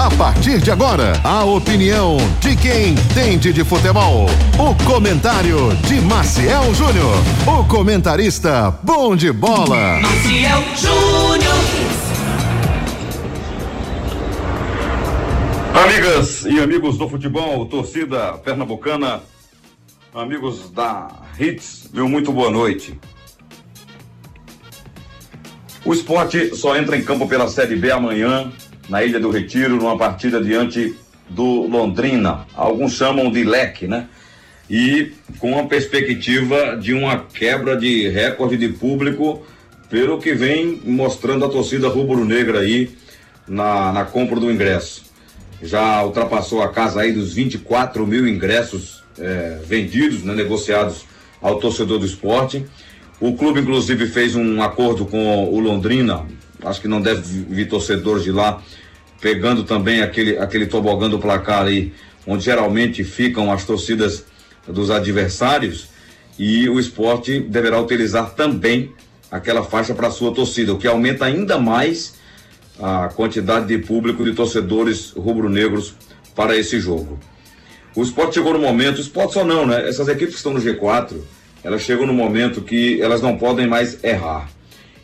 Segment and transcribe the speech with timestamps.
[0.00, 4.24] A partir de agora, a opinião de quem entende de futebol.
[4.58, 7.16] O comentário de Maciel Júnior.
[7.46, 10.00] O comentarista bom de bola.
[10.00, 11.54] Maciel Júnior.
[15.84, 19.20] Amigas e amigos do futebol, torcida pernambucana,
[20.14, 21.08] amigos da
[21.38, 22.98] Hits, meu muito boa noite.
[25.84, 28.50] O esporte só entra em campo pela Série B amanhã,
[28.90, 30.94] na Ilha do Retiro, numa partida diante
[31.28, 32.44] do Londrina.
[32.54, 34.08] Alguns chamam de leque, né?
[34.68, 39.46] E com a perspectiva de uma quebra de recorde de público,
[39.88, 42.90] pelo que vem mostrando a torcida rubro-negra aí
[43.46, 45.04] na, na compra do ingresso.
[45.62, 51.04] Já ultrapassou a casa aí dos 24 mil ingressos é, vendidos, né, negociados
[51.40, 52.64] ao torcedor do esporte.
[53.20, 56.26] O clube, inclusive, fez um acordo com o Londrina.
[56.64, 58.62] Acho que não deve vir torcedores de lá,
[59.20, 61.92] pegando também aquele, aquele tobogã do placar aí,
[62.26, 64.24] onde geralmente ficam as torcidas
[64.66, 65.88] dos adversários.
[66.38, 68.92] E o esporte deverá utilizar também
[69.30, 72.14] aquela faixa para sua torcida, o que aumenta ainda mais
[72.80, 75.94] a quantidade de público de torcedores rubro-negros
[76.34, 77.18] para esse jogo.
[77.94, 79.88] O esporte chegou no momento, o esporte só não, né?
[79.88, 81.16] Essas equipes que estão no G4,
[81.62, 84.48] elas chegam no momento que elas não podem mais errar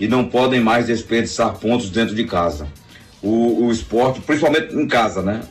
[0.00, 2.66] e não podem mais desperdiçar pontos dentro de casa.
[3.22, 5.42] O, o esporte, principalmente em casa, né?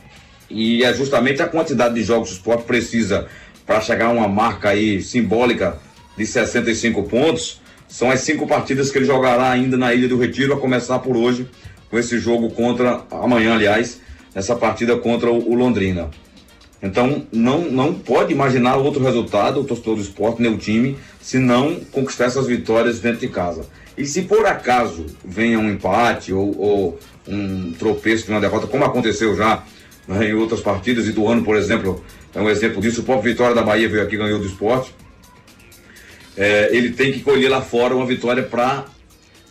[0.50, 3.28] E é justamente a quantidade de jogos que o esporte precisa
[3.64, 5.78] para chegar a uma marca aí simbólica
[6.18, 7.60] de 65 pontos.
[7.86, 11.16] São as cinco partidas que ele jogará ainda na Ilha do Retiro, a começar por
[11.16, 11.48] hoje,
[11.88, 14.00] com esse jogo contra, amanhã, aliás,
[14.34, 16.10] essa partida contra o Londrina.
[16.82, 21.38] Então, não, não pode imaginar outro resultado, o torcedor do esporte, nem o time, se
[21.38, 23.66] não conquistar essas vitórias dentro de casa.
[23.98, 28.84] E se por acaso venha um empate ou, ou um tropeço de uma derrota, como
[28.84, 29.62] aconteceu já
[30.08, 32.02] né, em outras partidas, e do ano, por exemplo,
[32.34, 34.94] é um exemplo disso, o próprio Vitória da Bahia veio aqui e ganhou do esporte.
[36.36, 38.86] É, ele tem que colher lá fora uma vitória para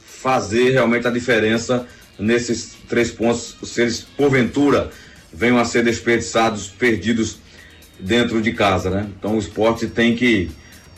[0.04, 1.86] fazer realmente a diferença
[2.18, 4.90] nesses três pontos, se eles porventura
[5.34, 7.40] venham a ser desperdiçados, perdidos
[8.00, 9.08] dentro de casa, né?
[9.18, 10.50] Então o esporte tem que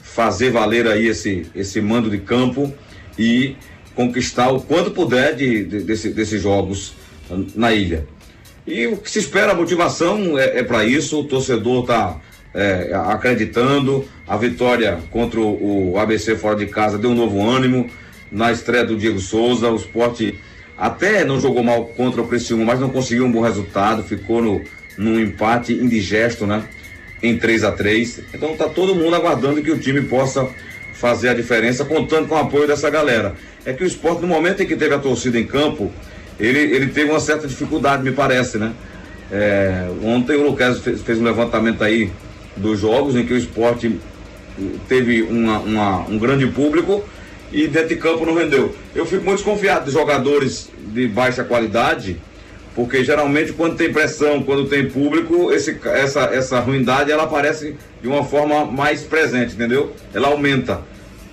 [0.02, 2.74] fazer valer aí esse, esse mando de campo
[3.18, 3.56] e
[3.96, 6.94] conquistar o quanto puder de, de desse, desses jogos
[7.56, 8.06] na ilha.
[8.66, 12.20] E o que se espera, a motivação é, é para isso, o torcedor está
[12.54, 17.90] é, acreditando, a vitória contra o, o ABC fora de casa deu um novo ânimo,
[18.32, 20.40] na estreia do Diego Souza, o esporte
[20.78, 24.62] até não jogou mal contra o Criciúma, mas não conseguiu um bom resultado, ficou no,
[24.98, 26.64] num empate indigesto, né?
[27.22, 30.48] Em 3 a 3 Então tá todo mundo aguardando que o time possa
[30.94, 33.36] fazer a diferença, contando com o apoio dessa galera.
[33.66, 35.92] É que o esporte, no momento em que teve a torcida em campo,
[36.40, 38.74] ele, ele teve uma certa dificuldade, me parece, né?
[39.32, 42.12] É, ontem o Lucas fez, fez, um levantamento aí
[42.58, 44.00] dos jogos em que o esporte
[44.90, 47.04] teve uma, uma, um grande público
[47.52, 48.76] e dentro de campo não rendeu.
[48.96, 52.18] Eu fico muito desconfiado de jogadores de baixa qualidade,
[52.76, 58.08] porque geralmente quando tem pressão, quando tem público, esse, essa, essa ruindade ela aparece de
[58.08, 59.94] uma forma mais presente, entendeu?
[60.14, 60.82] Ela aumenta,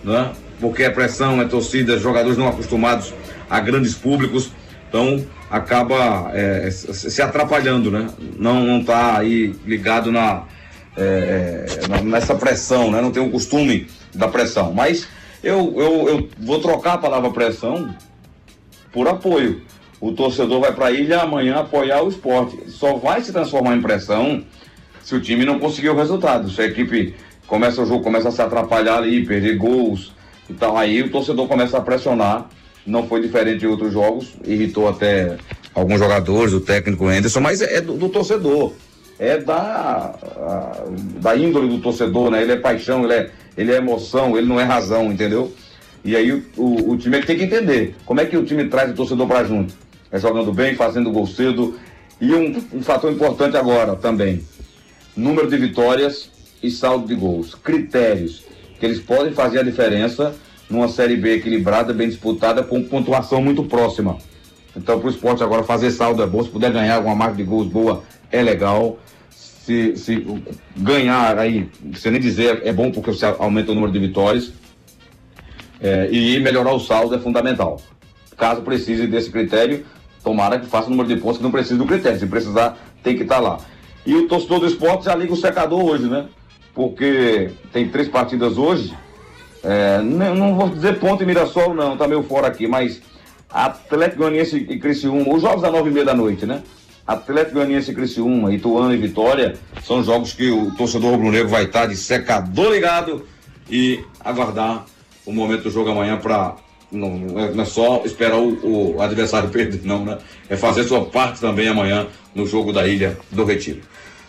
[0.02, 0.32] né?
[0.60, 3.14] Porque é pressão, é torcida, jogadores não acostumados
[3.48, 4.50] a grandes públicos,
[4.88, 8.08] então acaba é, se atrapalhando, né?
[8.36, 10.42] Não, não tá aí ligado na,
[10.96, 11.66] é,
[11.98, 13.00] é nessa pressão, né?
[13.00, 15.06] Não tem o costume da pressão, mas
[15.42, 17.94] eu, eu, eu vou trocar a palavra pressão
[18.92, 19.62] por apoio.
[20.00, 22.70] O torcedor vai para a ilha amanhã apoiar o esporte.
[22.70, 24.44] Só vai se transformar em pressão
[25.02, 26.50] se o time não conseguir o resultado.
[26.50, 27.14] Se a equipe
[27.46, 30.12] começa o jogo, começa a se atrapalhar ali, perder gols
[30.48, 32.48] e tal, aí o torcedor começa a pressionar.
[32.86, 35.36] Não foi diferente de outros jogos, irritou até
[35.74, 38.72] alguns jogadores, o técnico Anderson, mas é do, do torcedor
[39.18, 40.84] é da, a,
[41.20, 42.42] da índole do torcedor, né?
[42.42, 45.52] Ele é paixão, ele é, ele é emoção, ele não é razão, entendeu?
[46.04, 48.68] E aí o, o, o time é tem que entender como é que o time
[48.68, 49.74] traz o torcedor para junto.
[50.10, 51.78] É jogando bem, fazendo gol cedo.
[52.20, 54.42] E um, um fator importante agora também:
[55.16, 56.30] número de vitórias
[56.62, 57.54] e saldo de gols.
[57.54, 58.48] Critérios
[58.78, 60.34] que eles podem fazer a diferença
[60.70, 64.18] numa Série B equilibrada, bem disputada, com pontuação muito próxima.
[64.76, 66.42] Então, para o esporte agora fazer saldo é bom.
[66.42, 68.98] Se puder ganhar alguma marca de gols boa, é legal.
[69.68, 70.26] Se, se
[70.74, 74.50] ganhar aí, você nem dizer, é bom porque você aumenta o número de vitórias.
[75.78, 77.78] É, e melhorar o saldo é fundamental.
[78.34, 79.84] Caso precise desse critério,
[80.24, 82.18] tomara que faça o número de pontos que não precisa do critério.
[82.18, 83.58] Se precisar, tem que estar tá lá.
[84.06, 86.24] E o torcedor do esporte já liga o secador hoje, né?
[86.74, 88.96] Porque tem três partidas hoje.
[89.62, 93.02] É, não, não, vou dizer ponto e Mirassol, não, tá meio fora aqui, mas
[93.50, 96.62] Atlético Goianiense e Criciúma, os jogos da nove e meia da noite, né?
[97.08, 101.86] Atlético Goianiense e Criciúma, Ituano e Vitória são jogos que o torcedor rubro-negro vai estar
[101.86, 103.26] de secador ligado
[103.70, 104.84] e aguardar
[105.24, 106.56] o momento do jogo amanhã para
[106.92, 110.18] não, não, é só esperar o, o, adversário perder, não, né?
[110.50, 113.80] É fazer sua parte também amanhã no jogo da Ilha do Retiro.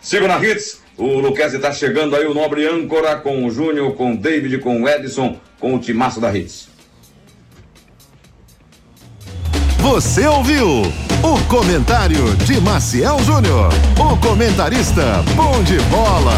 [0.01, 4.13] Siga na Hits, o Luquezzi está chegando aí, o nobre âncora com o Júnior, com
[4.13, 6.69] o David, com o Edson, com o timaço da Hits.
[9.81, 10.81] Você ouviu
[11.23, 16.33] o comentário de Maciel Júnior, o comentarista bom de bola.